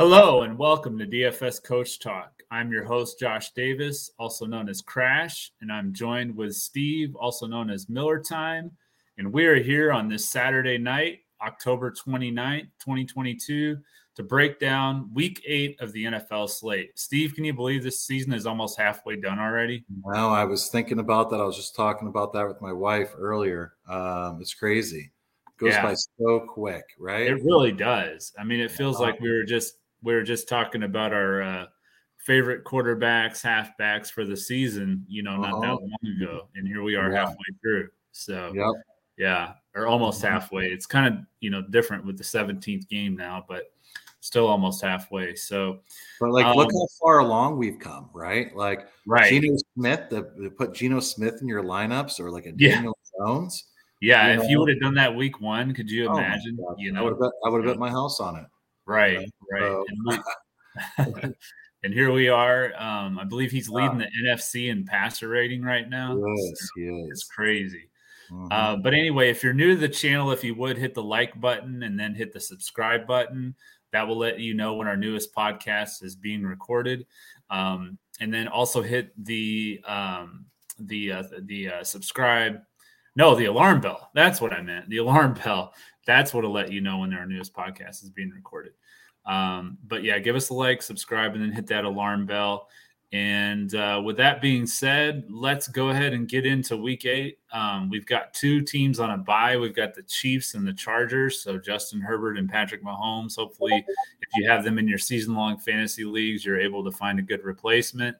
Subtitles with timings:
[0.00, 2.32] Hello and welcome to DFS Coach Talk.
[2.50, 7.46] I'm your host, Josh Davis, also known as Crash, and I'm joined with Steve, also
[7.46, 8.70] known as Miller Time.
[9.18, 13.76] And we are here on this Saturday night, October 29th, 2022,
[14.16, 16.98] to break down week eight of the NFL slate.
[16.98, 19.84] Steve, can you believe this season is almost halfway done already?
[20.06, 21.40] No, I was thinking about that.
[21.40, 23.74] I was just talking about that with my wife earlier.
[23.86, 25.12] Um, it's crazy.
[25.46, 25.82] It goes yeah.
[25.82, 27.26] by so quick, right?
[27.26, 28.32] It really does.
[28.38, 31.66] I mean, it feels like we were just we were just talking about our uh,
[32.18, 35.60] favorite quarterbacks, halfbacks for the season, you know, not uh-huh.
[35.60, 36.48] that long ago.
[36.54, 37.18] And here we are yeah.
[37.20, 37.88] halfway through.
[38.12, 38.84] So, yep.
[39.16, 40.32] yeah, or almost mm-hmm.
[40.32, 40.66] halfway.
[40.66, 43.72] It's kind of, you know, different with the 17th game now, but
[44.20, 45.34] still almost halfway.
[45.34, 45.80] So,
[46.20, 48.54] but like, um, look how far along we've come, right?
[48.54, 49.30] Like, right.
[49.30, 52.76] Geno Smith, the, put Geno Smith in your lineups or like a yeah.
[52.76, 53.64] Daniel Jones.
[54.00, 54.48] Yeah, you if know?
[54.48, 56.58] you would have done that week one, could you oh imagine?
[56.60, 58.46] Oh you know, I would have bet, I would have bet my house on it.
[58.90, 59.84] Right, right.
[59.88, 59.98] And,
[60.98, 61.34] we,
[61.84, 62.72] and, here we are.
[62.76, 66.16] Um, I believe he's leading the NFC in passer rating right now.
[66.16, 67.08] Yes, so he is.
[67.10, 67.88] It's crazy.
[68.30, 68.46] Mm-hmm.
[68.50, 71.40] Uh, but anyway, if you're new to the channel, if you would hit the like
[71.40, 73.54] button and then hit the subscribe button,
[73.92, 77.06] that will let you know when our newest podcast is being recorded.
[77.50, 80.46] Um, and then also hit the um,
[80.78, 82.60] the uh, the uh, subscribe.
[83.16, 84.10] No, the alarm bell.
[84.14, 84.88] That's what I meant.
[84.88, 85.74] The alarm bell.
[86.06, 88.72] That's what'll let you know when our newest podcast is being recorded.
[89.26, 92.68] Um, but yeah, give us a like, subscribe, and then hit that alarm bell.
[93.12, 97.38] And uh, with that being said, let's go ahead and get into week eight.
[97.52, 99.56] Um, we've got two teams on a bye.
[99.56, 101.42] We've got the Chiefs and the Chargers.
[101.42, 103.34] So Justin Herbert and Patrick Mahomes.
[103.36, 103.84] Hopefully,
[104.20, 107.22] if you have them in your season long fantasy leagues, you're able to find a
[107.22, 108.16] good replacement.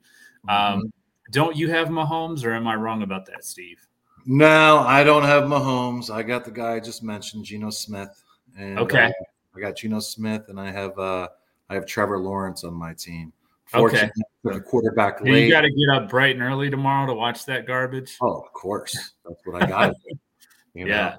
[0.49, 0.87] Um, mm-hmm.
[1.31, 3.87] Don't you have Mahomes, or am I wrong about that, Steve?
[4.27, 6.11] No, I don't have Mahomes.
[6.11, 8.23] I got the guy I just mentioned, Geno Smith.
[8.59, 9.07] And, okay.
[9.07, 9.25] Uh,
[9.57, 11.29] I got Geno Smith, and I have uh,
[11.69, 13.33] I have Trevor Lawrence on my team.
[13.73, 14.11] Okay.
[14.43, 15.45] For the quarterback late.
[15.45, 18.17] You got to get up bright and early tomorrow to watch that garbage.
[18.21, 18.97] Oh, of course.
[19.25, 19.95] That's what I got.
[20.75, 20.85] yeah.
[20.85, 21.17] Know?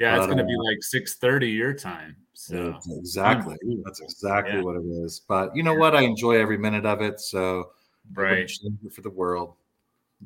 [0.00, 2.16] Yeah, it's going to be like six thirty your time.
[2.32, 4.62] So exactly, that's exactly yeah.
[4.62, 5.20] what it is.
[5.28, 5.94] But you know what?
[5.94, 7.20] I enjoy every minute of it.
[7.20, 7.70] So
[8.12, 8.50] right
[8.92, 9.54] for the world.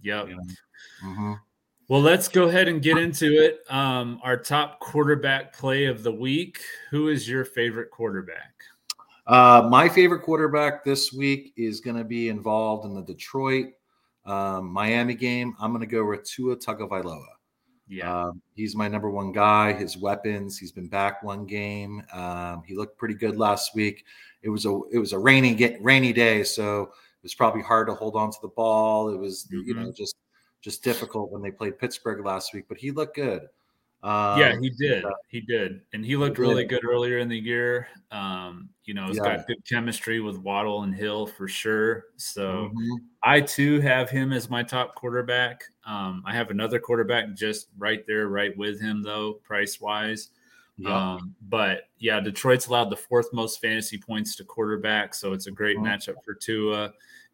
[0.00, 0.28] Yep.
[0.28, 0.42] You know?
[1.04, 1.32] mm-hmm.
[1.88, 3.64] Well, let's go ahead and get into it.
[3.70, 6.60] Um, our top quarterback play of the week.
[6.90, 8.52] Who is your favorite quarterback?
[9.26, 13.68] Uh, my favorite quarterback this week is going to be involved in the Detroit
[14.26, 15.56] um, Miami game.
[15.58, 17.24] I'm going to go with Tua Tagovailoa.
[17.88, 19.72] Yeah, um, he's my number one guy.
[19.72, 20.58] His weapons.
[20.58, 22.02] He's been back one game.
[22.12, 24.04] Um, he looked pretty good last week.
[24.42, 26.88] It was a it was a rainy rainy day, so it
[27.22, 29.08] was probably hard to hold on to the ball.
[29.08, 29.66] It was mm-hmm.
[29.66, 30.14] you know just
[30.60, 33.42] just difficult when they played Pittsburgh last week, but he looked good.
[34.02, 35.04] Um, yeah, he did.
[35.04, 37.88] Uh, he did, and he looked really good earlier in the year.
[38.12, 39.36] Um, you know, he's yeah.
[39.36, 42.04] got good chemistry with Waddle and Hill for sure.
[42.16, 42.94] So mm-hmm.
[43.24, 45.64] I too have him as my top quarterback.
[45.84, 50.28] Um, I have another quarterback just right there, right with him though, price wise.
[50.86, 55.50] Um, but yeah, Detroit's allowed the fourth most fantasy points to quarterback, so it's a
[55.50, 55.86] great mm-hmm.
[55.86, 56.92] matchup for Tua.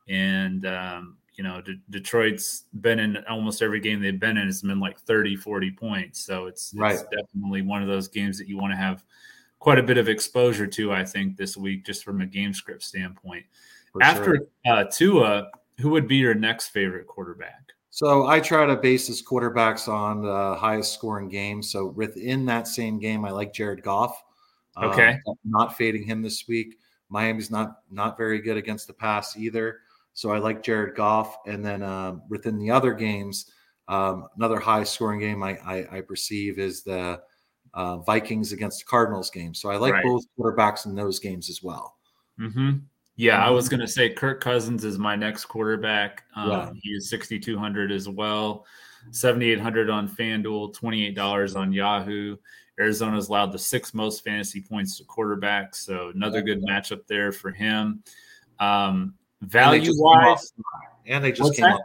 [0.08, 4.48] And um, you know, D- Detroit's been in almost every game they've been in.
[4.48, 6.24] It's been like 30, 40 points.
[6.24, 9.04] So it's, it's definitely one of those games that you want to have
[9.58, 12.82] quite a bit of exposure to, I think, this week, just from a game script
[12.82, 13.44] standpoint.
[13.92, 14.74] For After sure.
[14.76, 15.48] uh, Tua,
[15.80, 17.72] who would be your next favorite quarterback?
[17.90, 21.62] So I try to base his quarterbacks on the highest scoring game.
[21.62, 24.20] So within that same game, I like Jared Goff.
[24.82, 25.18] Okay.
[25.28, 26.78] Um, not fading him this week.
[27.08, 29.78] Miami's not not very good against the pass either.
[30.14, 31.38] So I like Jared Goff.
[31.46, 33.50] And then um, within the other games,
[33.88, 37.20] um, another high scoring game I, I, I perceive is the
[37.74, 39.52] uh, Vikings against the Cardinals game.
[39.52, 40.04] So I like right.
[40.04, 41.96] both quarterbacks in those games as well.
[42.40, 42.78] Mm-hmm.
[43.16, 43.76] Yeah, I was mm-hmm.
[43.76, 46.24] going to say Kirk Cousins is my next quarterback.
[46.34, 46.70] Um, yeah.
[46.82, 48.64] He is 6,200 as well,
[49.10, 52.36] 7,800 on FanDuel, $28 on Yahoo.
[52.80, 55.76] Arizona's allowed the sixth most fantasy points to quarterbacks.
[55.76, 58.02] So another good matchup there for him.
[58.58, 59.14] Um,
[59.46, 60.52] Value wise,
[61.06, 61.80] and they just came off.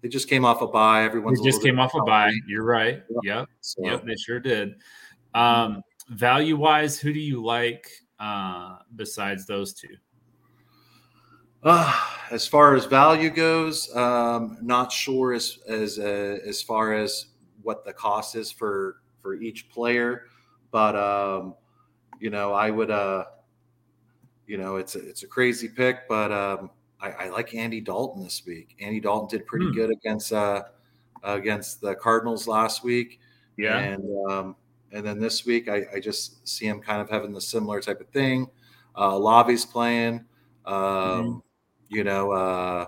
[0.00, 1.04] They just came off a bye.
[1.04, 2.32] Everyone's just came off a bye.
[2.46, 3.02] You're right.
[3.22, 3.48] Yep.
[3.60, 3.84] So.
[3.84, 4.04] Yep.
[4.04, 4.76] They sure did.
[5.34, 7.88] Um, value wise, who do you like
[8.20, 9.96] uh, besides those two?
[11.62, 11.92] Uh,
[12.30, 17.26] as far as value goes, um, not sure as as uh, as far as
[17.62, 20.26] what the cost is for for each player,
[20.70, 21.54] but um,
[22.20, 23.24] you know, I would uh,
[24.48, 28.24] you know, it's a, it's a crazy pick, but um, I, I, like Andy Dalton
[28.24, 28.76] this week.
[28.80, 29.72] Andy Dalton did pretty hmm.
[29.72, 30.62] good against uh,
[31.22, 33.20] against the Cardinals last week.
[33.56, 34.56] Yeah, and um,
[34.90, 38.00] and then this week I, I, just see him kind of having the similar type
[38.00, 38.48] of thing.
[38.96, 40.24] Uh, Lavi's playing.
[40.64, 41.38] Um, mm-hmm.
[41.90, 42.86] You know, uh,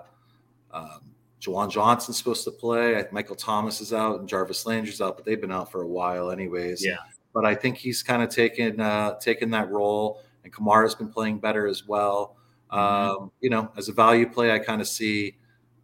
[0.72, 1.00] um,
[1.40, 3.04] Juwan Johnson's supposed to play.
[3.12, 6.30] Michael Thomas is out and Jarvis Landry's out, but they've been out for a while,
[6.30, 6.84] anyways.
[6.84, 6.96] Yeah.
[7.34, 11.38] But I think he's kind of taken uh, taken that role, and Kamara's been playing
[11.38, 12.36] better as well.
[12.72, 13.22] Mm-hmm.
[13.22, 15.36] Um, you know, as a value play, I kind of see,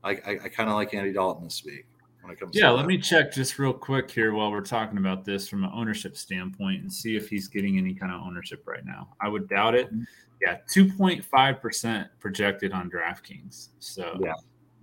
[0.04, 1.86] I, I, I kind of like Andy Dalton this week
[2.22, 2.54] when it comes.
[2.54, 2.88] Yeah, let that.
[2.88, 6.82] me check just real quick here while we're talking about this from an ownership standpoint
[6.82, 9.08] and see if he's getting any kind of ownership right now.
[9.20, 9.86] I would doubt it.
[9.86, 10.02] Mm-hmm.
[10.42, 13.70] Yeah, two point five percent projected on DraftKings.
[13.78, 14.34] So yeah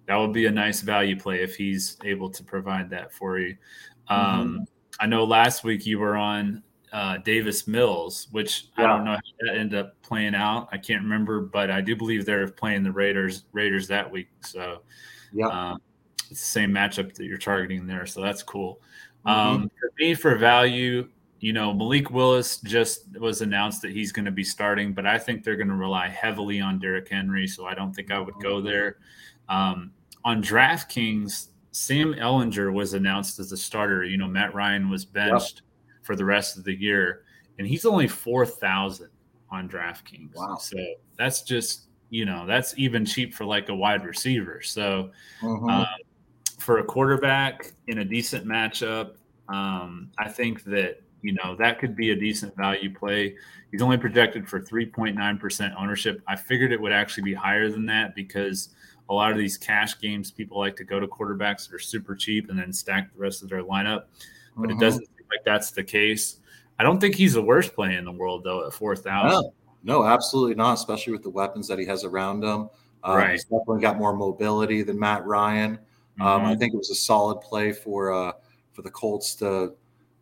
[0.08, 3.56] that would be a nice value play if he's able to provide that for you.
[4.08, 4.64] Um, mm-hmm.
[5.00, 8.86] I know last week you were on uh, Davis Mills, which yeah.
[8.86, 10.70] I don't know how that ended up playing out.
[10.72, 14.30] I can't remember, but I do believe they're playing the Raiders Raiders that week.
[14.42, 14.84] So
[15.34, 15.78] yeah, uh,
[16.20, 18.06] it's the same matchup that you're targeting there.
[18.06, 18.80] So that's cool.
[19.26, 19.30] Mm-hmm.
[19.30, 21.10] Um, for me, for value,
[21.40, 25.18] you know, Malik Willis just was announced that he's going to be starting, but I
[25.18, 27.48] think they're going to rely heavily on Derrick Henry.
[27.48, 28.98] So I don't think I would go there.
[29.50, 29.92] Um,
[30.24, 34.04] on DraftKings, Sam Ehlinger was announced as a starter.
[34.04, 35.73] You know, Matt Ryan was benched yep.
[36.04, 37.24] For the rest of the year,
[37.58, 39.10] and he's only four thousand
[39.50, 40.36] on DraftKings.
[40.36, 40.58] Wow!
[40.58, 40.78] So
[41.18, 44.62] that's just you know that's even cheap for like a wide receiver.
[44.62, 45.10] So
[45.42, 45.70] mm-hmm.
[45.70, 45.88] um,
[46.60, 49.16] for a quarterback in a decent matchup,
[49.50, 53.36] um, I think that you know that could be a decent value play.
[53.72, 56.22] He's only projected for 3.9% ownership.
[56.28, 58.70] I figured it would actually be higher than that because
[59.10, 62.16] a lot of these cash games, people like to go to quarterbacks that are super
[62.16, 64.04] cheap and then stack the rest of their lineup.
[64.56, 64.80] But it mm-hmm.
[64.80, 66.40] doesn't seem like that's the case.
[66.80, 69.52] I don't think he's the worst play in the world though at four thousand.
[69.84, 70.74] No, no, absolutely not.
[70.74, 72.70] Especially with the weapons that he has around him.
[73.04, 73.32] Um, right.
[73.32, 75.78] He's definitely got more mobility than Matt Ryan.
[76.22, 76.46] Um, mm-hmm.
[76.48, 78.34] I think it was a solid play for uh,
[78.72, 79.74] for the Colts to,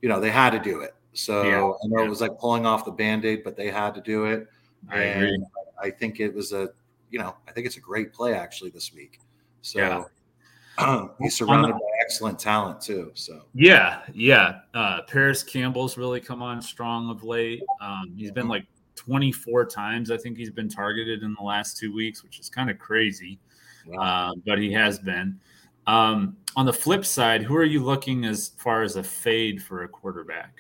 [0.02, 0.96] you know, they had to do it.
[1.14, 1.58] So yeah.
[1.58, 2.06] I know yeah.
[2.06, 4.48] it was like pulling off the band aid, but they had to do it.
[4.90, 5.46] I and agree.
[5.82, 6.70] I think it was a
[7.10, 9.20] you know, I think it's a great play actually this week.
[9.62, 9.80] So
[10.80, 11.08] yeah.
[11.22, 11.80] he's surrounded by
[12.12, 13.10] excellent talent too.
[13.14, 14.60] So yeah, yeah.
[14.74, 17.64] Uh, Parris Campbell's really come on strong of late.
[17.80, 18.66] Um, he's been like
[18.96, 20.12] 24 times.
[20.12, 23.40] I think he's been targeted in the last two weeks, which is kind of crazy.
[23.98, 25.40] Uh, but he has been.
[25.88, 29.84] Um, on the flip side, who are you looking as far as a fade for
[29.84, 30.54] a quarterback?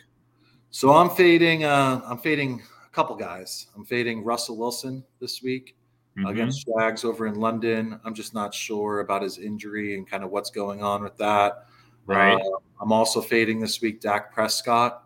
[0.69, 1.65] So I'm fading.
[1.65, 3.67] Uh, I'm fading a couple guys.
[3.75, 5.75] I'm fading Russell Wilson this week
[6.17, 6.27] mm-hmm.
[6.27, 7.99] against Jags over in London.
[8.03, 11.65] I'm just not sure about his injury and kind of what's going on with that.
[12.05, 12.33] Right.
[12.33, 15.03] Uh, I'm also fading this week Dak Prescott.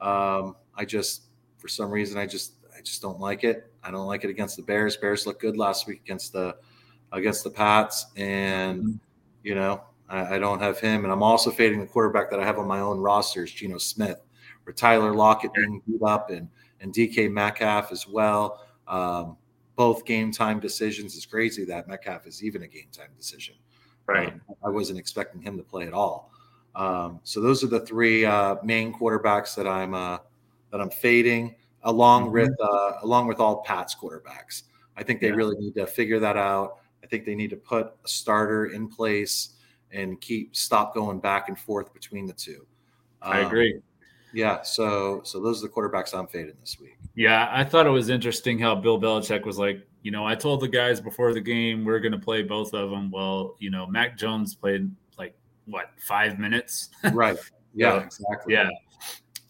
[0.00, 1.24] Um, I just,
[1.58, 3.72] for some reason, I just, I just don't like it.
[3.82, 4.96] I don't like it against the Bears.
[4.96, 6.56] Bears looked good last week against the,
[7.12, 8.92] against the Pats, and mm-hmm.
[9.42, 11.04] you know, I, I, don't have him.
[11.04, 14.20] And I'm also fading the quarterback that I have on my own rosters, Geno Smith,
[14.66, 16.48] or Tyler Lockett being beat up, and
[16.80, 18.64] and DK Metcalf as well.
[18.86, 19.36] Um,
[19.78, 21.16] both game time decisions.
[21.16, 23.54] It's crazy that Metcalf is even a game time decision.
[24.06, 24.32] Right.
[24.32, 26.32] Um, I wasn't expecting him to play at all.
[26.74, 30.18] Um, so those are the three uh, main quarterbacks that I'm uh,
[30.72, 31.54] that I'm fading,
[31.84, 32.32] along mm-hmm.
[32.32, 34.64] with uh, along with all Pat's quarterbacks.
[34.96, 35.34] I think they yeah.
[35.34, 36.78] really need to figure that out.
[37.04, 39.50] I think they need to put a starter in place
[39.92, 42.66] and keep stop going back and forth between the two.
[43.22, 43.80] Um, I agree.
[44.34, 46.97] Yeah, so so those are the quarterbacks I'm fading this week.
[47.18, 50.60] Yeah, I thought it was interesting how Bill Belichick was like, you know, I told
[50.60, 53.10] the guys before the game we're going to play both of them.
[53.10, 57.36] Well, you know, Mac Jones played like what five minutes, right?
[57.74, 58.54] Yeah, so, exactly.
[58.54, 58.68] Yeah.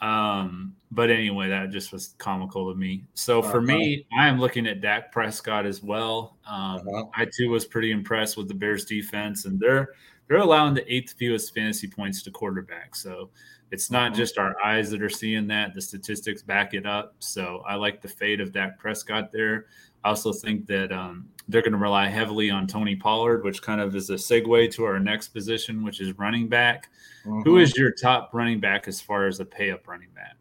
[0.00, 3.04] Um, but anyway, that just was comical to me.
[3.12, 3.60] So for uh-huh.
[3.60, 6.38] me, I am looking at Dak Prescott as well.
[6.46, 7.04] Um, uh-huh.
[7.14, 9.90] I too was pretty impressed with the Bears defense, and they're
[10.26, 12.96] they're allowing the eighth fewest fantasy points to quarterback.
[12.96, 13.28] So
[13.70, 17.14] it's not just our eyes that are seeing that; the statistics back it up.
[17.18, 19.66] So I like the fate of Dak Prescott there.
[20.04, 23.80] I also think that um, they're going to rely heavily on Tony Pollard, which kind
[23.80, 26.88] of is a segue to our next position, which is running back.
[27.24, 27.42] Mm-hmm.
[27.42, 30.36] Who is your top running back as far as a pay up running back?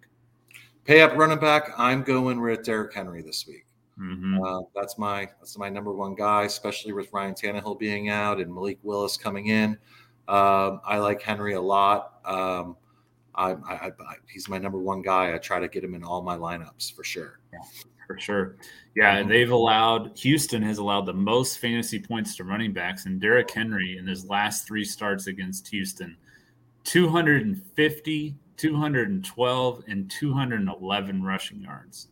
[0.86, 1.72] Pay up running back.
[1.78, 3.66] I'm going with Derrick Henry this week.
[4.00, 4.44] Mm-hmm.
[4.44, 8.54] Uh, that's my that's my number one guy, especially with Ryan Tannehill being out and
[8.54, 9.72] Malik Willis coming in.
[10.28, 12.20] Um, I like Henry a lot.
[12.26, 12.76] Um,
[13.38, 15.34] I, I, I, he's my number one guy.
[15.34, 17.40] I try to get him in all my lineups for sure.
[17.54, 17.60] Yeah,
[18.08, 18.58] for sure.
[18.96, 19.30] Yeah, mm-hmm.
[19.30, 23.98] they've allowed Houston has allowed the most fantasy points to running backs, and Derrick Henry
[23.98, 26.18] in his last three starts against Houston,
[26.86, 32.08] 250, 212, and 211 rushing yards.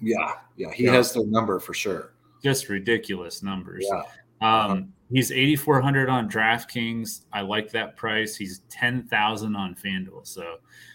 [0.00, 0.92] Yeah, yeah, he yeah.
[0.92, 2.14] has their number for sure.
[2.42, 3.84] Just ridiculous numbers.
[3.86, 4.02] Yeah.
[4.40, 7.26] Um, He's 8400 on DraftKings.
[7.32, 8.34] I like that price.
[8.34, 10.26] He's 10,000 on FanDuel.
[10.26, 10.42] So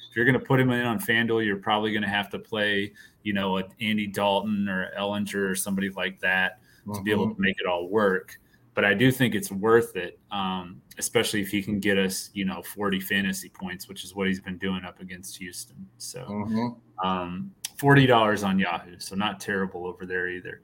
[0.10, 2.40] if you're going to put him in on FanDuel, you're probably going to have to
[2.40, 2.92] play,
[3.24, 7.04] you know, a Andy Dalton or Ehlinger or somebody like that to mm-hmm.
[7.06, 7.36] be able mm-hmm.
[7.36, 8.38] to make it all work.
[8.74, 12.44] But I do think it's worth it, um, especially if he can get us, you
[12.44, 15.88] know, 40 fantasy points, which is what he's been doing up against Houston.
[15.98, 17.08] So mm-hmm.
[17.08, 19.00] um, $40 on Yahoo.
[19.00, 20.60] So not terrible over there either.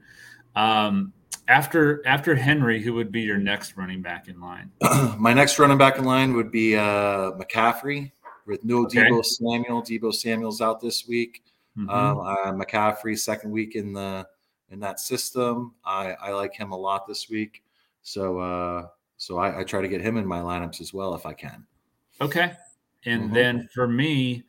[0.57, 1.13] Um,
[1.47, 4.71] after after Henry, who would be your next running back in line?
[5.17, 8.11] My next running back in line would be uh, McCaffrey
[8.45, 8.99] with no okay.
[8.99, 9.81] Deebo Samuel.
[9.81, 11.43] Deebo Samuel's out this week.
[11.77, 11.89] Mm-hmm.
[11.89, 14.27] Um, uh, McCaffrey second week in the
[14.69, 15.73] in that system.
[15.85, 17.63] I, I like him a lot this week.
[18.01, 18.87] So uh,
[19.17, 21.65] so I, I, try to get him in my lineups as well if I can.
[22.21, 22.53] Okay.
[23.05, 23.33] And mm-hmm.
[23.33, 24.43] then for me,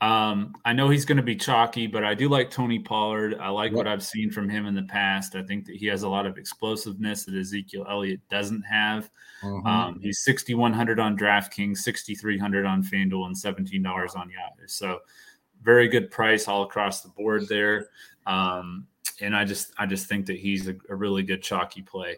[0.00, 3.36] um, I know he's going to be chalky, but I do like Tony Pollard.
[3.38, 3.76] I like yep.
[3.76, 5.34] what I've seen from him in the past.
[5.34, 9.10] I think that he has a lot of explosiveness that Ezekiel Elliott doesn't have.
[9.42, 9.66] Mm-hmm.
[9.66, 14.66] Um, he's 6,100 on DraftKings, 6,300 on FanDuel, and $17 on Yahoo.
[14.66, 15.00] So
[15.62, 17.88] very good price all across the board there.
[18.26, 18.86] Um,
[19.20, 22.16] and I just I just think that he's a, a really good chalky play.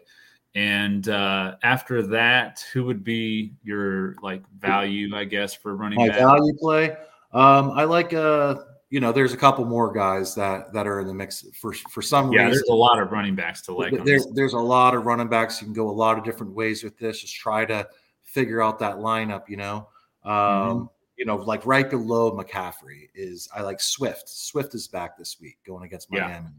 [0.55, 6.09] And uh, after that, who would be your like value, I guess, for running My
[6.09, 6.19] back?
[6.19, 6.95] value play.
[7.33, 8.55] Um, I like uh,
[8.93, 12.03] you know, there's a couple more guys that that are in the mix for for
[12.03, 12.51] some yeah, reason.
[12.51, 13.91] there's a lot of running backs to like.
[14.05, 15.59] There's there's a lot of running backs.
[15.59, 17.21] You can go a lot of different ways with this.
[17.21, 17.87] Just try to
[18.21, 19.49] figure out that lineup.
[19.49, 19.89] You know,
[20.23, 20.85] um, mm-hmm.
[21.17, 24.29] you know, like right below McCaffrey is I like Swift.
[24.29, 26.29] Swift is back this week going against Miami.
[26.29, 26.49] Yeah.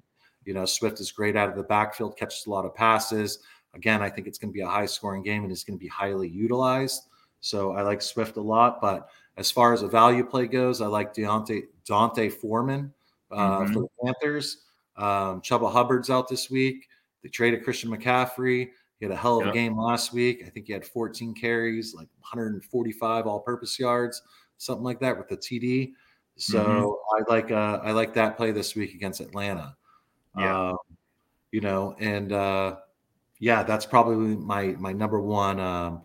[0.45, 3.39] You know, Swift is great out of the backfield, catches a lot of passes.
[3.75, 5.83] Again, I think it's going to be a high scoring game and it's going to
[5.83, 7.03] be highly utilized.
[7.45, 10.87] So I like Swift a lot, but as far as a value play goes, I
[10.87, 12.91] like D'Onta D'Onta Foreman
[13.31, 13.73] uh, mm-hmm.
[13.75, 14.63] for the Panthers.
[14.97, 16.89] Um, Chuba Hubbard's out this week.
[17.23, 18.71] They traded Christian McCaffrey.
[18.99, 19.55] He had a hell of yep.
[19.55, 20.43] a game last week.
[20.47, 24.23] I think he had 14 carries, like 145 all-purpose yards,
[24.57, 25.93] something like that with the TD.
[26.37, 27.31] So mm-hmm.
[27.31, 29.77] I like uh, I like that play this week against Atlanta.
[30.39, 30.77] Yeah, um,
[31.53, 32.77] you know, and uh,
[33.39, 36.03] yeah, that's probably my my number one um,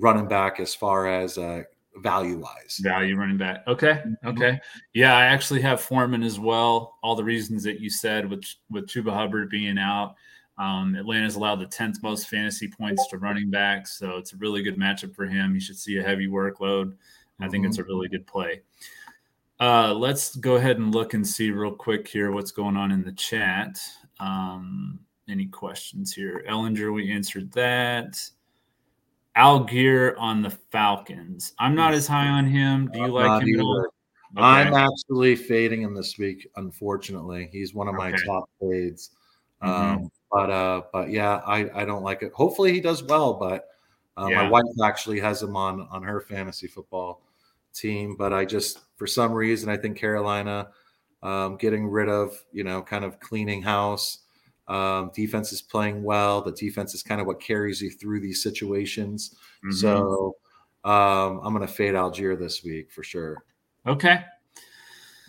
[0.00, 1.62] running back as far as uh,
[1.96, 2.78] value wise.
[2.82, 3.62] Value running back.
[3.66, 4.02] Okay.
[4.04, 4.28] Mm-hmm.
[4.28, 4.60] Okay.
[4.94, 6.98] Yeah, I actually have Foreman as well.
[7.02, 10.14] All the reasons that you said with with Chuba Hubbard being out.
[10.58, 14.62] Um, Atlanta's allowed the 10th most fantasy points to running backs, so it's a really
[14.62, 15.54] good matchup for him.
[15.54, 16.96] He should see a heavy workload.
[17.40, 17.88] I think it's a mm-hmm.
[17.88, 18.60] really good play.
[19.58, 23.02] Uh, let's go ahead and look and see real quick here what's going on in
[23.02, 23.78] the chat.
[24.18, 26.44] Um, any questions here?
[26.46, 28.20] Ehlinger, we answered that.
[29.36, 31.54] Allgeier on the Falcons.
[31.58, 32.90] I'm not as high on him.
[32.92, 33.60] Do you like him?
[34.36, 34.44] Okay.
[34.44, 36.48] I'm actually fading him this week.
[36.56, 38.24] Unfortunately, he's one of my okay.
[38.24, 39.10] top fades.
[39.62, 40.02] Mm-hmm.
[40.02, 42.32] Um, but uh, but yeah, I I don't like it.
[42.32, 43.66] Hopefully he does well, but
[44.16, 44.42] uh, yeah.
[44.42, 47.22] my wife actually has him on on her fantasy football
[47.74, 48.14] team.
[48.16, 50.68] But I just for some reason I think Carolina
[51.22, 54.18] um, getting rid of you know kind of cleaning house
[54.70, 56.40] um, defense is playing well.
[56.40, 59.34] The defense is kind of what carries you through these situations.
[59.64, 59.72] Mm-hmm.
[59.72, 60.36] So
[60.84, 63.44] um, I'm going to fade Allgeier this week for sure.
[63.84, 64.24] Okay.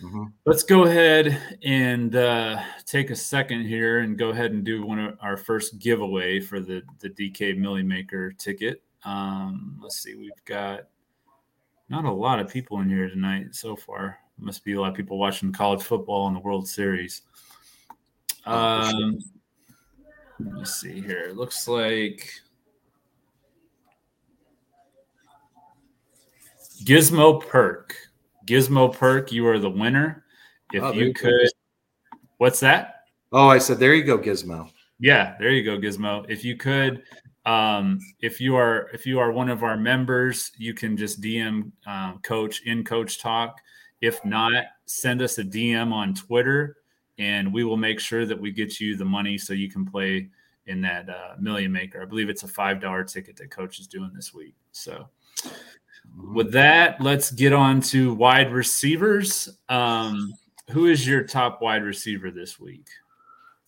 [0.00, 0.24] Mm-hmm.
[0.46, 5.00] Let's go ahead and uh, take a second here and go ahead and do one
[5.00, 8.82] of our first giveaway for the the DK Milly Maker ticket.
[9.04, 10.88] Um, let's see, we've got
[11.88, 14.18] not a lot of people in here tonight so far.
[14.38, 17.22] Must be a lot of people watching college football and the World Series.
[18.44, 19.18] Um,
[20.40, 21.28] let me see here.
[21.28, 22.28] It looks like
[26.84, 27.96] Gizmo Perk.
[28.46, 30.24] Gizmo Perk, you are the winner.
[30.72, 32.18] If oh, you could, go.
[32.38, 33.04] what's that?
[33.30, 34.70] Oh, I said, there you go, Gizmo.
[34.98, 36.28] Yeah, there you go, Gizmo.
[36.28, 37.02] If you could,
[37.44, 41.72] um, if you are if you are one of our members, you can just DM
[41.86, 43.60] um, Coach in Coach Talk.
[44.00, 46.76] If not, send us a DM on Twitter
[47.18, 50.28] and we will make sure that we get you the money so you can play
[50.66, 52.02] in that uh, million maker.
[52.02, 54.54] I believe it's a five dollar ticket that coach is doing this week.
[54.72, 55.08] So
[56.32, 59.48] with that, let's get on to wide receivers.
[59.68, 60.32] Um,
[60.70, 62.86] who is your top wide receiver this week?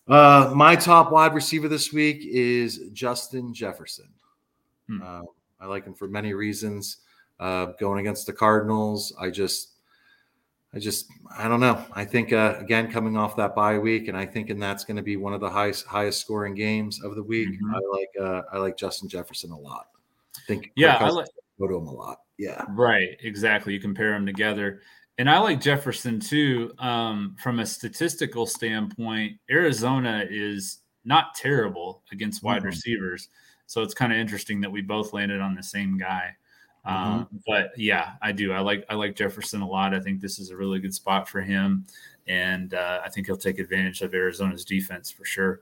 [0.06, 4.08] Uh, my top wide receiver this week is Justin Jefferson.
[4.88, 5.02] Hmm.
[5.02, 5.22] Uh,
[5.60, 6.98] I like him for many reasons.
[7.40, 9.73] Uh, going against the Cardinals, I just
[10.74, 11.84] I just I don't know.
[11.92, 14.96] I think uh, again coming off that bye week, and I think and that's going
[14.96, 17.48] to be one of the highest highest scoring games of the week.
[17.48, 17.74] Mm-hmm.
[17.74, 19.86] I like uh, I like Justin Jefferson a lot.
[20.36, 21.28] I think yeah, I like
[21.60, 22.18] go to him a lot.
[22.38, 23.72] Yeah, right, exactly.
[23.72, 24.80] You compare them together,
[25.18, 26.72] and I like Jefferson too.
[26.78, 32.66] Um, from a statistical standpoint, Arizona is not terrible against wide mm-hmm.
[32.66, 33.28] receivers.
[33.66, 36.34] So it's kind of interesting that we both landed on the same guy.
[36.86, 37.12] Mm-hmm.
[37.12, 38.52] Um, but yeah, I do.
[38.52, 39.94] I like I like Jefferson a lot.
[39.94, 41.86] I think this is a really good spot for him,
[42.26, 45.60] and uh, I think he'll take advantage of Arizona's defense for sure.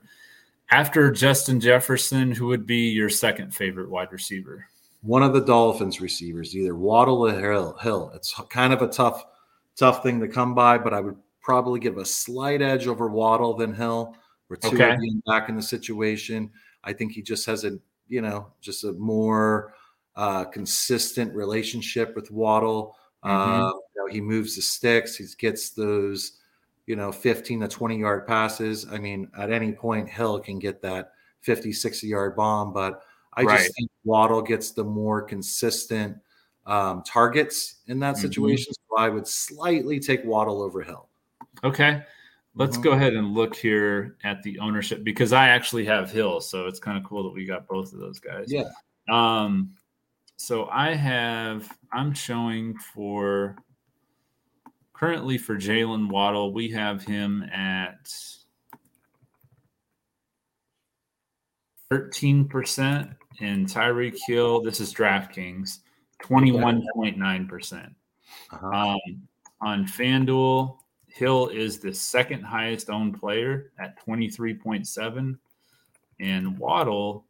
[0.69, 4.65] After Justin Jefferson, who would be your second favorite wide receiver?
[5.01, 7.77] One of the Dolphins receivers, either Waddle or Hill.
[7.81, 8.11] Hill.
[8.15, 9.25] It's kind of a tough,
[9.75, 13.53] tough thing to come by, but I would probably give a slight edge over Waddle
[13.53, 14.15] than Hill.
[14.49, 14.97] We're two okay.
[15.25, 16.49] back in the situation.
[16.83, 17.77] I think he just has a,
[18.07, 19.73] you know, just a more
[20.15, 22.95] uh, consistent relationship with Waddle.
[23.23, 23.63] Mm-hmm.
[23.63, 25.15] Uh, you know, he moves the sticks.
[25.15, 26.39] He gets those,
[26.85, 28.85] you know, 15 to 20 yard passes.
[28.91, 32.73] I mean, at any point, Hill can get that 50, 60 yard bomb.
[32.73, 33.01] But
[33.35, 33.59] I right.
[33.59, 36.17] just think Waddle gets the more consistent
[36.65, 38.21] um, targets in that mm-hmm.
[38.21, 38.73] situation.
[38.73, 41.07] So I would slightly take Waddle over Hill.
[41.63, 42.03] Okay.
[42.55, 42.83] Let's mm-hmm.
[42.83, 46.39] go ahead and look here at the ownership because I actually have Hill.
[46.39, 48.45] So it's kind of cool that we got both of those guys.
[48.47, 48.69] Yeah.
[49.09, 49.71] Um,
[50.43, 53.55] so I have, I'm showing for
[54.91, 58.13] currently for Jaylen Waddle, we have him at
[61.89, 65.79] 13% and Tyreek Hill, this is DraftKings,
[66.21, 67.95] 21.9%.
[68.51, 68.67] Uh-huh.
[68.67, 68.99] Um,
[69.61, 70.75] on FanDuel,
[71.07, 75.37] Hill is the second highest owned player at 23.7,
[76.19, 77.27] and Waddle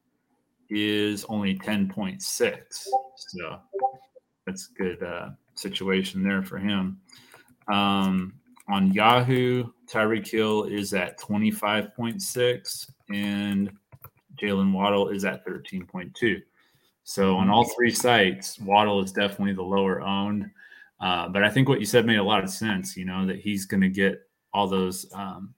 [0.74, 2.22] is only 10.6.
[2.22, 3.60] So
[4.46, 7.00] that's a good uh, situation there for him.
[7.68, 8.34] Um,
[8.70, 13.72] on Yahoo, Tyreek Hill is at 25.6 and
[14.42, 16.42] Jaylen Waddle is at 13.2.
[17.04, 20.50] So on all three sites, Waddle is definitely the lower owned.
[21.00, 23.40] Uh, but I think what you said made a lot of sense, you know, that
[23.40, 24.22] he's going to get
[24.54, 25.54] all those um,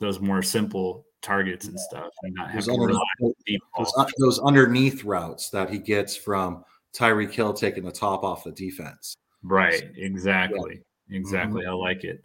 [0.00, 5.50] those more simple targets and stuff and not have those, to those, those, underneath routes
[5.50, 9.16] that he gets from Tyreek Hill taking the top off the defense.
[9.42, 9.90] Right.
[9.96, 10.82] Exactly.
[11.08, 11.18] Yeah.
[11.18, 11.62] Exactly.
[11.62, 11.70] Mm-hmm.
[11.70, 12.22] I like it.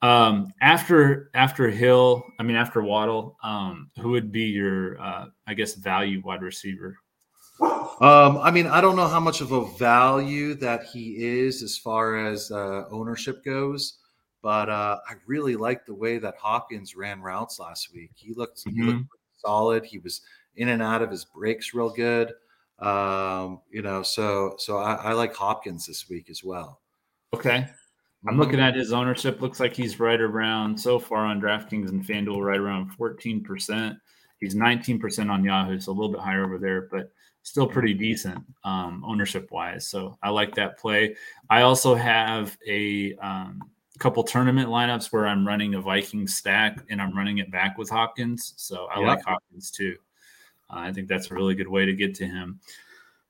[0.00, 5.54] Um, after after Hill, I mean after Waddle, um, who would be your uh, I
[5.54, 6.96] guess value wide receiver?
[7.60, 11.76] Um, I mean, I don't know how much of a value that he is as
[11.76, 13.98] far as uh, ownership goes.
[14.42, 18.10] But uh, I really liked the way that Hopkins ran routes last week.
[18.14, 18.76] He looked, mm-hmm.
[18.76, 19.38] he looked mm-hmm.
[19.38, 19.84] solid.
[19.84, 20.22] He was
[20.56, 22.32] in and out of his breaks real good.
[22.78, 26.80] Um, you know, so so I, I, like Hopkins this week as well.
[27.34, 27.56] Okay.
[27.56, 28.40] I'm mm-hmm.
[28.40, 29.40] looking at his ownership.
[29.40, 33.96] Looks like he's right around so far on DraftKings and FanDuel, right around 14%.
[34.38, 37.10] He's 19% on Yahoo, so a little bit higher over there, but
[37.42, 39.86] still pretty decent um, ownership wise.
[39.88, 41.16] So I like that play.
[41.50, 43.62] I also have a um,
[43.98, 47.90] couple tournament lineups where I'm running a Viking stack and I'm running it back with
[47.90, 48.54] Hopkins.
[48.56, 49.96] So I like Hopkins too.
[50.70, 52.60] Uh, I think that's a really good way to get to him.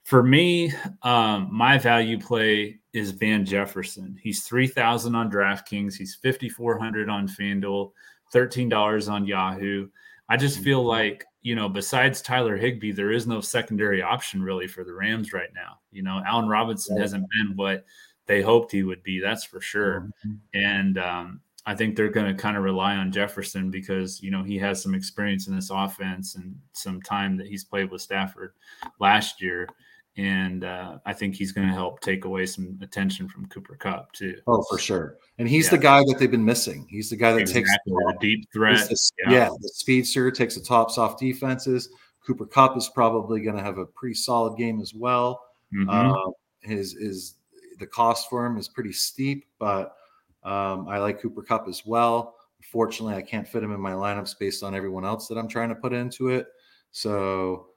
[0.05, 4.19] For me, um, my value play is Van Jefferson.
[4.23, 7.93] He's 3000 on DraftKings, he's 5400 on FanDuel,
[8.35, 9.89] $13 on Yahoo.
[10.29, 10.89] I just feel mm-hmm.
[10.89, 15.33] like, you know, besides Tyler Higbee, there is no secondary option really for the Rams
[15.33, 15.79] right now.
[15.93, 17.85] You know, Allen Robinson hasn't been what
[18.29, 19.21] they hoped he would be.
[19.21, 20.11] That's for sure.
[20.25, 20.35] Mm-hmm.
[20.55, 24.45] And um, I think they're going to kind of rely on Jefferson because you know
[24.45, 28.53] he has some experience in this offense and some time that he's played with Stafford
[29.01, 29.69] last year.
[30.17, 34.13] And uh, I think he's going to help take away some attention from Cooper Kupp
[34.13, 34.35] too.
[34.49, 35.17] Oh, for sure.
[35.39, 35.71] And he's yeah.
[35.71, 36.89] the guy that they've been missing.
[36.91, 37.63] He's the guy that exactly.
[37.63, 38.89] takes the deep threat.
[38.89, 39.31] The, yeah.
[39.31, 41.89] yeah, the speedster takes the tops off defenses.
[42.27, 45.41] Cooper Kupp is probably going to have a pretty solid game as well.
[45.73, 45.89] Mm-hmm.
[45.89, 47.38] Uh, his is
[47.79, 49.97] the cost for him is pretty steep, but
[50.45, 52.37] um, I like Cooper Kupp as well.
[52.61, 55.69] Unfortunately, I can't fit him in my lineups based on everyone else that I'm trying
[55.69, 56.47] to put into it.
[56.91, 57.69] So,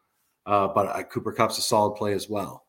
[0.46, 2.66] uh, but uh, Cooper Kupp's a solid play as well.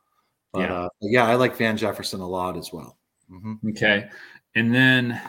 [0.53, 0.75] But yeah.
[0.75, 2.99] Uh, yeah, I like Van Jefferson a lot as well.
[3.31, 3.71] Mm-hmm.
[3.71, 4.09] Okay.
[4.55, 5.21] And then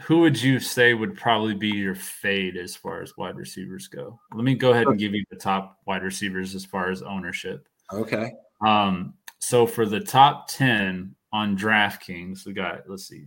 [0.00, 4.18] who would you say would probably be your fade as far as wide receivers go?
[4.34, 7.68] Let me go ahead and give you the top wide receivers as far as ownership.
[7.92, 8.32] Okay.
[8.66, 13.26] Um, so for the top 10, on DraftKings, we got, let's see.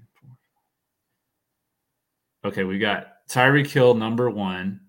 [2.43, 4.81] Okay, we got Tyreek Hill number one.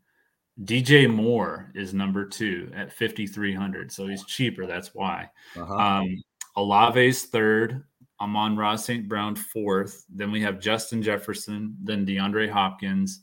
[0.62, 3.92] DJ Moore is number two at 5,300.
[3.92, 4.66] So he's cheaper.
[4.66, 5.30] That's why.
[5.56, 5.74] Uh-huh.
[5.74, 6.22] Um,
[6.56, 7.84] Olave's third.
[8.20, 9.08] Amon-Ra St.
[9.08, 10.04] Brown fourth.
[10.08, 13.22] Then we have Justin Jefferson, then DeAndre Hopkins,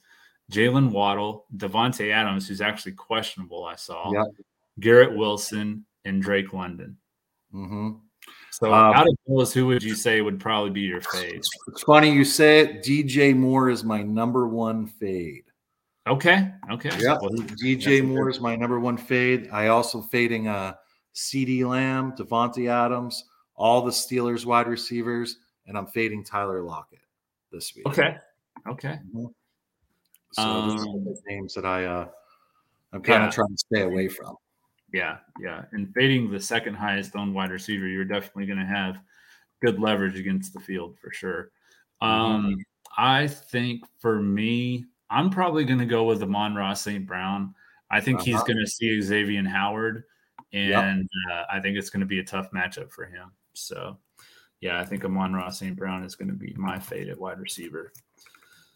[0.52, 4.26] Jalen Waddle, Davante Adams, who's actually questionable, I saw, yep.
[4.80, 6.98] Garrett Wilson, and Drake London.
[7.54, 7.92] Mm-hmm.
[8.54, 11.42] So um, out of those, who would you say would probably be your fade?
[11.68, 12.84] It's funny you say it.
[12.84, 15.46] DJ Moore is my number one fade.
[16.06, 16.52] Okay.
[16.72, 16.92] Okay.
[17.00, 17.18] Yeah.
[17.20, 19.50] Well, DJ Moore is my number one fade.
[19.52, 20.76] I also fading uh
[21.16, 23.24] CeeDee Lamb, Davante Adams,
[23.56, 27.00] all the Steelers wide receivers, and I'm fading Tyler Lockett
[27.52, 27.88] this week.
[27.88, 28.18] Okay.
[28.68, 29.00] Okay.
[29.16, 29.26] Mm-hmm.
[30.34, 32.08] So um, those are the um, names that I uh,
[32.92, 33.28] I'm kind yeah.
[33.30, 34.36] of trying to stay away from.
[34.94, 35.64] Yeah, yeah.
[35.72, 38.98] And fading the second highest owned wide receiver, you're definitely going to have
[39.62, 41.50] good leverage against the field for sure.
[42.02, 42.08] Mm-hmm.
[42.08, 42.60] Um, mm-hmm.
[42.96, 47.06] I think for me, I'm probably going to go with Amon-Ra St.
[47.06, 47.56] Brown.
[47.90, 48.26] I think uh-huh.
[48.26, 50.04] he's going to see Xavier Howard,
[50.52, 51.32] and yep.
[51.32, 53.32] uh, I think it's going to be a tough matchup for him.
[53.54, 53.98] So,
[54.62, 55.76] yeah, I think Amon-Ra St.
[55.76, 57.92] Brown is going to be my fade at wide receiver.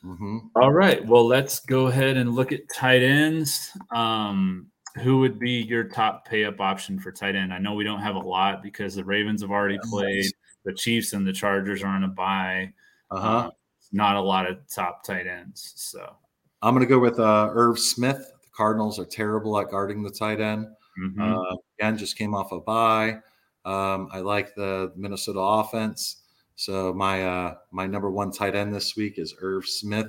[0.04, 0.38] Mm-hmm.
[0.56, 1.06] All right.
[1.06, 3.72] Well, let's go ahead and look at tight ends.
[3.92, 4.68] Um,
[5.00, 7.54] who would be your top pay up option for tight end?
[7.54, 10.26] I know we don't have a lot because the Ravens have already played,
[10.66, 12.74] the Chiefs and the Chargers are on a bye.
[13.12, 13.28] Uh-huh.
[13.28, 13.52] Uh,
[13.92, 15.74] not a lot of top tight ends.
[15.76, 16.16] So
[16.62, 18.18] I'm going to go with uh, Irv Smith.
[18.18, 20.68] The Cardinals are terrible at guarding the tight end.
[21.02, 21.22] Mm-hmm.
[21.22, 23.20] Uh, again, just came off a bye.
[23.66, 26.24] Um, I like the Minnesota offense.
[26.56, 30.08] So my uh, my number one tight end this week is Irv Smith,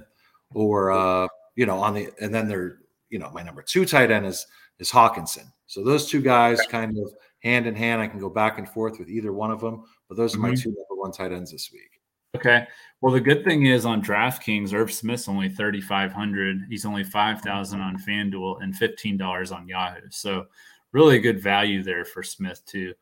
[0.55, 2.79] or uh, you know on the and then they're
[3.11, 4.47] you know my number two tight end is
[4.79, 5.53] is Hockenson.
[5.67, 8.01] So those two guys kind of hand in hand.
[8.01, 10.51] I can go back and forth with either one of them, but those are my
[10.51, 10.63] mm-hmm.
[10.63, 12.01] two number one tight ends this week.
[12.37, 12.67] Okay.
[13.01, 16.61] Well, the good thing is on DraftKings, Irv Smith's only thirty five hundred.
[16.69, 20.09] He's only five thousand on FanDuel and fifteen dollars on Yahoo.
[20.11, 20.47] So
[20.93, 22.95] really good value there for Smith too.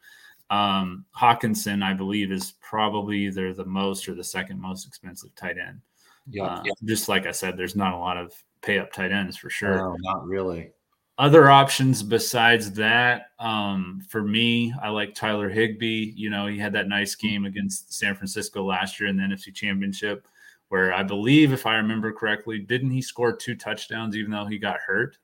[0.48, 5.56] Um, Hockenson, I believe, is probably either the most or the second most expensive tight
[5.58, 5.80] end.
[6.28, 6.72] Yeah, uh, yeah.
[6.84, 9.76] Just like I said, there's not a lot of pay up tight ends for sure.
[9.76, 10.72] No, not really.
[11.18, 16.12] Other options besides that, um, for me, I like Tyler Higbee.
[16.14, 19.55] You know, he had that nice game against San Francisco last year in the NFC
[19.55, 20.29] Championship,
[20.68, 24.59] where I believe, if I remember correctly, didn't he score two touchdowns even though he
[24.59, 25.16] got hurt?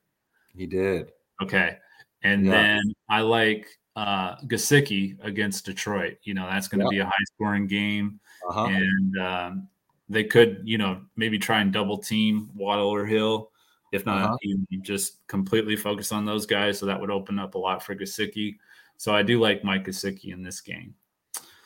[0.56, 1.12] He did.
[1.42, 1.76] Okay.
[2.22, 2.52] And yeah.
[2.52, 6.16] then I like uh, Gesicki against Detroit.
[6.22, 8.18] You know, that's going to be a high scoring game.
[8.48, 8.66] Uh-huh.
[8.66, 9.68] And um,
[10.08, 13.50] they could, you know, maybe try and double team Waddle or Hill.
[13.92, 14.36] If not, uh-huh.
[14.42, 16.78] you, just completely focus on those guys.
[16.78, 18.56] So that would open up a lot for Gesicki.
[18.96, 20.94] So I do like Mike Gesicki in this game.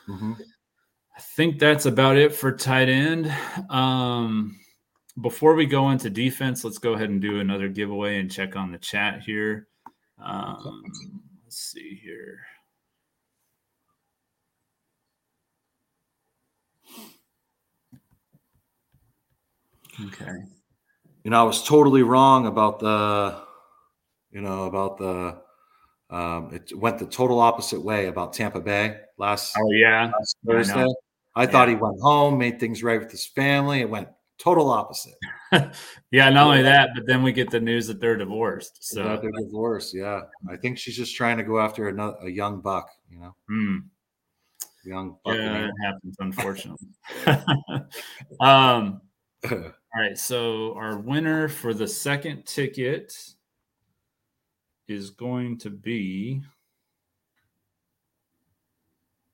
[0.07, 0.33] Mm-hmm.
[1.17, 3.33] I think that's about it for tight end.
[3.69, 4.59] Um,
[5.21, 8.71] before we go into defense, let's go ahead and do another giveaway and check on
[8.71, 9.67] the chat here.
[10.23, 10.83] Um,
[11.47, 12.41] Let's see here.
[20.05, 20.43] Okay.
[21.27, 23.37] You know, I was totally wrong about the,
[24.31, 25.41] you know, about the,
[26.09, 29.53] um, it went the total opposite way about Tampa Bay last.
[29.59, 30.85] Oh yeah, last Thursday.
[30.85, 31.49] I, I yeah.
[31.49, 33.81] thought he went home, made things right with his family.
[33.81, 35.15] It went total opposite.
[36.11, 38.77] yeah, not only that, but then we get the news that they're divorced.
[38.85, 39.93] So that they're divorced.
[39.93, 42.89] Yeah, I think she's just trying to go after another a young buck.
[43.11, 43.79] You know, mm.
[44.85, 45.35] young buck.
[45.35, 46.87] Yeah, it happens unfortunately.
[48.39, 49.01] um.
[49.97, 53.17] All right, so our winner for the second ticket
[54.87, 56.43] is going to be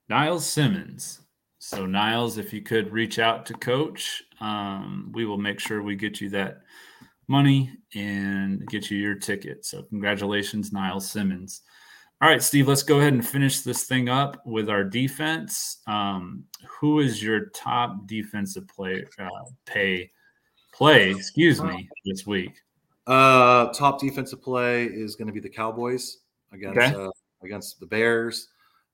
[0.07, 1.19] Niles Simmons.
[1.59, 5.97] So, Niles, if you could reach out to Coach, um, we will make sure we
[5.97, 6.61] get you that
[7.27, 9.65] money and get you your ticket.
[9.65, 11.63] So, congratulations, Niles Simmons.
[12.21, 15.81] All right, Steve, let's go ahead and finish this thing up with our defense.
[15.87, 16.45] Um,
[16.79, 19.27] who is your top defensive play uh,
[19.65, 20.09] pay
[20.73, 21.11] play?
[21.11, 22.61] Excuse me, this week.
[23.05, 26.19] Uh, top defensive play is going to be the Cowboys
[26.51, 26.95] against okay.
[26.95, 27.09] uh,
[27.43, 28.49] against the Bears.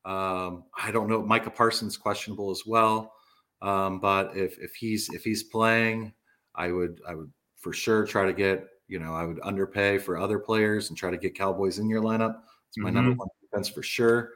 [0.06, 1.22] Um, I don't know.
[1.22, 3.14] Micah Parsons questionable as well.
[3.62, 6.14] Um, but if if he's if he's playing,
[6.56, 10.18] I would I would for sure try to get you know I would underpay for
[10.18, 12.42] other players and try to get Cowboys in your lineup.
[12.70, 12.96] It's my mm-hmm.
[12.96, 14.32] number one defense for sure.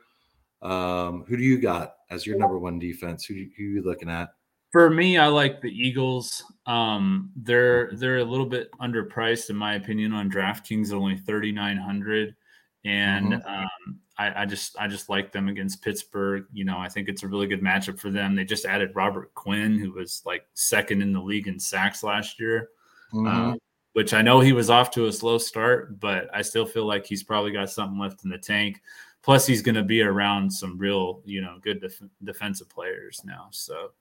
[0.61, 3.25] Um, who do you got as your number one defense?
[3.25, 4.29] Who, who are you looking at?
[4.73, 6.43] For me, I like the Eagles.
[6.65, 11.77] Um, they're they're a little bit underpriced in my opinion on DraftKings, only thirty nine
[11.77, 12.35] hundred,
[12.83, 13.47] and mm-hmm.
[13.47, 16.45] um, I, I, just I just like them against Pittsburgh.
[16.51, 18.33] You know, I think it's a really good matchup for them.
[18.33, 22.39] They just added Robert Quinn, who was like second in the league in sacks last
[22.39, 22.69] year,
[23.13, 23.27] mm-hmm.
[23.27, 23.55] uh,
[23.93, 27.05] which I know he was off to a slow start, but I still feel like
[27.05, 28.81] he's probably got something left in the tank.
[29.21, 33.49] Plus, he's going to be around some real, you know, good def- defensive players now.
[33.51, 33.91] So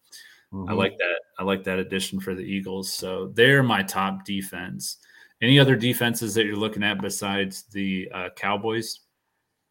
[0.52, 0.68] mm-hmm.
[0.68, 1.20] I like that.
[1.38, 2.92] I like that addition for the Eagles.
[2.92, 4.98] So they're my top defense.
[5.40, 9.00] Any other defenses that you're looking at besides the uh, Cowboys?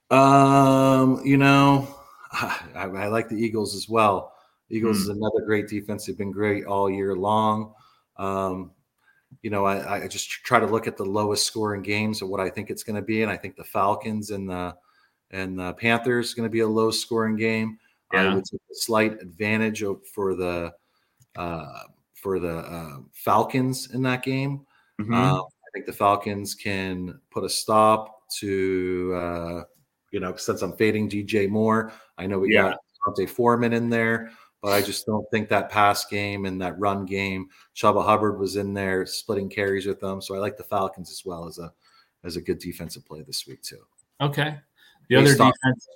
[0.10, 1.88] Um, you know,
[2.34, 4.34] I, I, like the Eagles as well.
[4.70, 5.02] Eagles mm.
[5.02, 6.06] is another great defense.
[6.06, 7.74] They've been great all year long.
[8.18, 8.72] Um,
[9.42, 12.42] you know, I, I, just try to look at the lowest scoring games of what
[12.42, 14.76] I think it's going to be, and I think the Falcons and the
[15.32, 17.78] and the Panthers going to be a low scoring game.
[18.14, 18.32] Yeah.
[18.32, 20.74] I would take a slight advantage for the
[21.36, 24.66] uh, for the uh, Falcons in that game.
[25.00, 25.14] Mm-hmm.
[25.14, 29.64] Uh, I think the Falcons can put a stop to uh,
[30.12, 31.92] you know since I'm fading DJ Moore.
[32.18, 32.74] I know we yeah.
[33.06, 36.80] got D'Onta Foreman in there, but I just don't think that pass game and that
[36.80, 37.48] run game.
[37.76, 41.24] Chuba Hubbard was in there splitting carries with them, so I like the Falcons as
[41.26, 41.72] well as a
[42.24, 43.82] as a good defensive play this week too.
[44.20, 44.58] Okay,
[45.10, 45.88] the based other defense.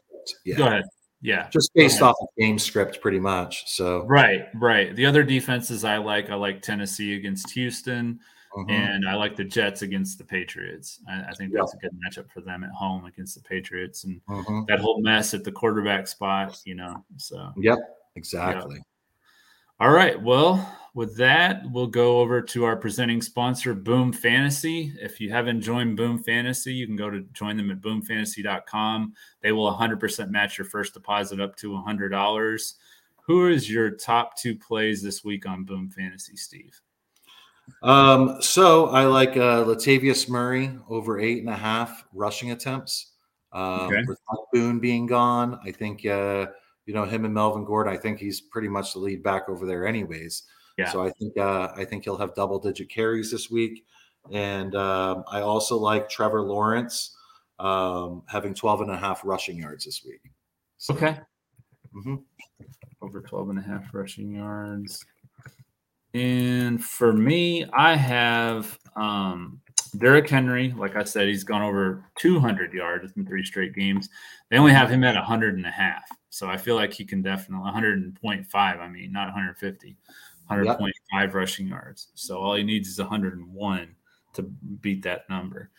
[0.43, 0.58] yeah.
[0.58, 0.84] Go ahead.
[1.21, 3.67] Yeah, just based off of game script, pretty much.
[3.67, 4.95] So right, right.
[4.95, 8.19] The other defenses I like, I like Tennessee against Houston.
[8.56, 8.71] Mm-hmm.
[8.71, 11.01] And I like the Jets against the Patriots.
[11.10, 14.21] I, I think that's a good matchup for them at home against the Patriots, and
[14.30, 14.62] mm-hmm.
[14.69, 17.04] that whole mess at the quarterback spot, you know.
[17.17, 17.80] So yep,
[18.15, 18.75] exactly.
[18.75, 18.86] Yep.
[19.82, 20.21] All right.
[20.21, 24.93] Well, with that, we'll go over to our presenting sponsor, Boom Fantasy.
[25.01, 29.13] If you haven't joined Boom Fantasy, you can go to join them at boomfantasy.com.
[29.41, 32.73] They will 100% match your first deposit up to $100.
[33.27, 36.79] Who is your top two plays this week on Boom Fantasy, Steve?
[37.84, 43.12] Um, so I like uh, Latavius Murray over eight and a half rushing attempts.
[43.51, 44.03] Um, okay.
[44.08, 44.19] With
[44.53, 46.47] Boone being gone, I think uh,
[46.86, 47.93] you know him and Melvin Gordon.
[47.93, 50.43] I think he's pretty much the lead back over there, anyways.
[50.77, 50.91] Yeah.
[50.91, 53.85] So I think uh, I think he'll have double digit carries this week,
[54.31, 57.15] and um, I also like Trevor Lawrence
[57.59, 60.21] um, having 12 and a half rushing yards this week.
[60.77, 61.19] So, okay.
[61.95, 62.15] Mm-hmm.
[63.01, 65.05] Over 12 and a half rushing yards.
[66.13, 69.61] And for me, I have um,
[69.97, 70.73] Derrick Henry.
[70.77, 74.09] Like I said, he's gone over 200 yards in three straight games.
[74.49, 76.03] They only have him at 100 and a half.
[76.29, 78.45] So I feel like he can definitely 100.5.
[78.55, 79.95] I mean, not 150,
[80.49, 81.34] 100.5 yep.
[81.34, 82.10] rushing yards.
[82.15, 83.95] So all he needs is 101
[84.34, 84.41] to
[84.81, 85.69] beat that number.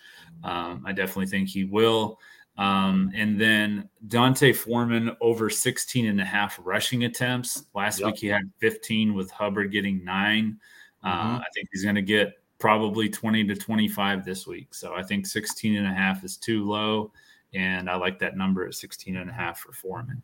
[0.44, 2.18] Um, I definitely think he will.
[2.58, 7.66] Um, and then D'Onta Foreman over 16 and a half rushing attempts.
[7.74, 8.06] Last yep.
[8.06, 10.58] week he had 15 with Hubbard getting 9
[11.06, 11.36] uh, mm-hmm.
[11.36, 14.74] I think he's going to get probably 20 to 25 this week.
[14.74, 17.12] So I think 16 and a half is too low.
[17.54, 20.20] And I like that number at 16 and a half for Foreman.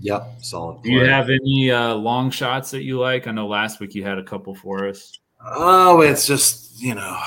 [0.00, 0.82] Yep, solid.
[0.82, 3.26] Do you have any uh, long shots that you like?
[3.26, 5.18] I know last week you had a couple for us.
[5.42, 7.18] Oh, it's just you know,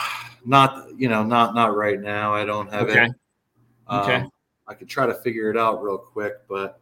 [0.45, 2.33] not you know, not not right now.
[2.33, 3.05] I don't have okay.
[3.05, 3.11] it.
[3.87, 4.25] Um, okay.
[4.67, 6.79] I could try to figure it out real quick, but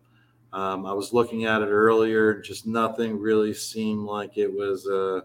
[0.52, 2.42] um, I was looking at it earlier.
[2.42, 4.88] Just nothing really seemed like it was.
[4.88, 5.22] Uh,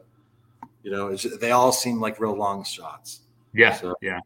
[0.82, 3.20] you know, they all seem like real long shots.
[3.52, 4.20] Yeah, so, yeah.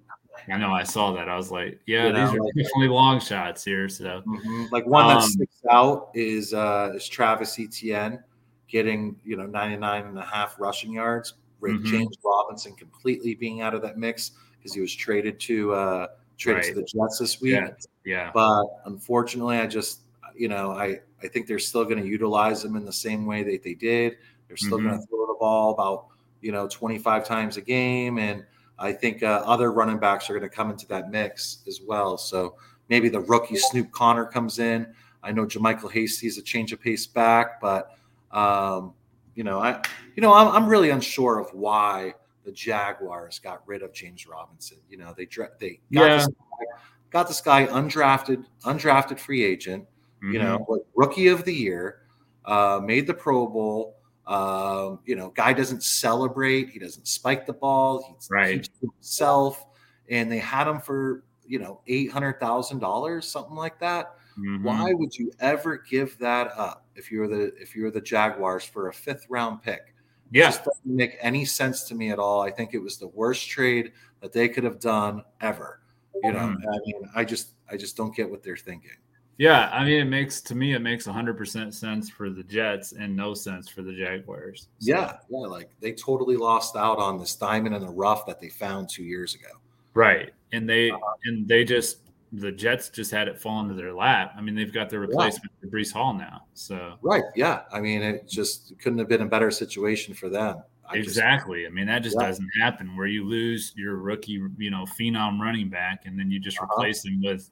[0.52, 0.72] I know.
[0.72, 1.28] I saw that.
[1.28, 3.88] I was like, yeah, you know, these are like, definitely long shots here.
[3.88, 4.64] So, mm-hmm.
[4.70, 8.22] like one that um, sticks out is uh, is Travis Etienne
[8.68, 11.34] getting you know 99 and a half rushing yards.
[11.62, 11.86] Mm-hmm.
[11.86, 16.64] James Robinson completely being out of that mix because he was traded to uh, traded
[16.64, 16.68] right.
[16.68, 17.52] to the Jets this week.
[17.52, 17.68] Yeah.
[18.04, 18.30] yeah.
[18.34, 20.00] But unfortunately, I just
[20.36, 23.42] you know I I think they're still going to utilize him in the same way
[23.42, 24.16] that they did.
[24.48, 24.88] They're still mm-hmm.
[24.88, 26.06] going to throw the ball about
[26.42, 28.44] you know 25 times a game and
[28.78, 32.18] I think uh, other running backs are going to come into that mix as well.
[32.18, 32.56] So
[32.88, 34.86] maybe the rookie Snoop Conner comes in.
[35.22, 37.96] I know JaMycal Hasty is a change of pace back, but
[38.30, 38.92] um,
[39.34, 39.82] you know, I
[40.16, 44.78] you know I'm, I'm really unsure of why the Jaguars got rid of James Robinson.
[44.88, 45.24] You know, they
[45.58, 46.16] they got, yeah.
[46.16, 46.78] this, guy,
[47.10, 49.84] got this guy undrafted, undrafted free agent.
[50.22, 50.32] Mm-hmm.
[50.32, 52.00] You know, rookie of the year,
[52.44, 53.96] uh, made the Pro Bowl.
[54.26, 56.70] Um, you know, guy doesn't celebrate.
[56.70, 58.04] He doesn't spike the ball.
[58.08, 58.68] He right.
[58.80, 59.66] himself.
[60.08, 64.16] And they had him for you know eight hundred thousand dollars, something like that.
[64.38, 64.64] Mm-hmm.
[64.64, 68.88] Why would you ever give that up if you're the if you're the Jaguars for
[68.88, 69.94] a fifth round pick?
[70.30, 72.42] Yeah, it just doesn't make any sense to me at all.
[72.42, 75.80] I think it was the worst trade that they could have done ever.
[76.22, 76.68] You know, mm-hmm.
[76.68, 78.96] I mean, I just I just don't get what they're thinking.
[79.38, 83.16] Yeah, I mean, it makes to me it makes 100% sense for the Jets and
[83.16, 84.68] no sense for the Jaguars.
[84.78, 84.92] So.
[84.94, 88.48] Yeah, yeah, like they totally lost out on this diamond in the rough that they
[88.48, 89.48] found two years ago.
[89.94, 91.98] Right, and they uh, and they just
[92.32, 94.34] the Jets just had it fall into their lap.
[94.36, 95.70] I mean, they've got their replacement yeah.
[95.70, 96.42] for Breece Hall now.
[96.54, 97.62] So right, yeah.
[97.72, 100.62] I mean, it just couldn't have been a better situation for them.
[100.88, 101.62] I exactly.
[101.62, 102.26] Just, I mean, that just yeah.
[102.26, 106.40] doesn't happen where you lose your rookie, you know, phenom running back, and then you
[106.40, 106.72] just uh-huh.
[106.72, 107.50] replace him with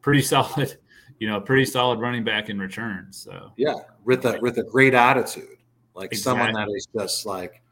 [0.00, 0.76] pretty solid
[1.18, 3.08] you know, pretty solid running back in return.
[3.10, 5.58] So yeah, with a with a great attitude,
[5.94, 6.18] like exactly.
[6.18, 7.62] someone that is just like,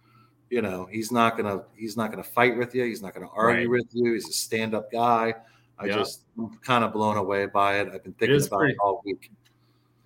[0.50, 2.84] you know, he's not gonna he's not gonna fight with you.
[2.84, 3.80] He's not gonna argue right.
[3.80, 4.14] with you.
[4.14, 5.34] He's a stand up guy.
[5.78, 7.88] I just I'm kind of blown away by it.
[7.88, 9.30] I've been thinking it about pretty, it all week.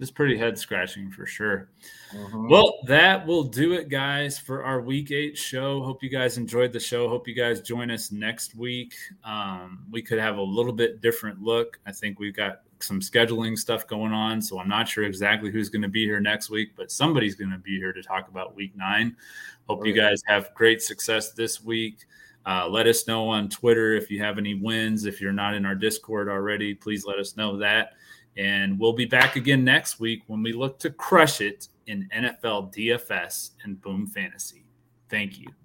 [0.00, 1.68] It's pretty head scratching for sure.
[2.14, 2.48] Mm-hmm.
[2.48, 5.82] Well, that will do it, guys, for our week eight show.
[5.82, 7.08] Hope you guys enjoyed the show.
[7.08, 8.94] Hope you guys join us next week.
[9.24, 11.78] Um, we could have a little bit different look.
[11.86, 15.68] I think we've got some scheduling stuff going on, so I'm not sure exactly who's
[15.68, 18.54] going to be here next week, but somebody's going to be here to talk about
[18.54, 19.16] Week Nine.
[19.68, 22.04] Hope oh, you guys have great success this week.
[22.46, 25.06] Uh, let us know on Twitter if you have any wins.
[25.06, 27.94] If you're not in our Discord already, please let us know that.
[28.36, 32.74] And we'll be back again next week when we look to crush it in NFL
[32.74, 34.64] DFS and Boom Fantasy.
[35.08, 35.63] Thank you.